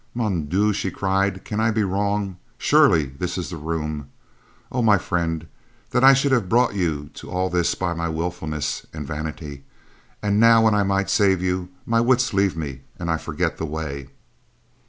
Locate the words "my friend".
4.81-5.45